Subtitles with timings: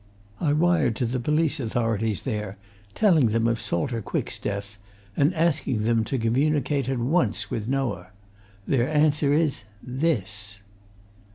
[0.39, 2.57] I wired to the police authorities there,
[2.95, 4.79] telling them of Salter Quick's death
[5.15, 8.07] and asking them to communicate at once with Noah.
[8.67, 10.63] Their answer is this!"